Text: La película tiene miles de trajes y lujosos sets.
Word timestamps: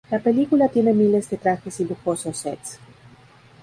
La 0.09 0.17
película 0.17 0.67
tiene 0.67 0.93
miles 0.95 1.29
de 1.29 1.37
trajes 1.37 1.79
y 1.79 1.85
lujosos 1.85 2.35
sets. 2.35 2.79